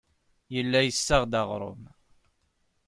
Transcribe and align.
Yella 0.55 0.79
yessaɣ-d 0.83 1.33
aɣrum. 1.41 1.83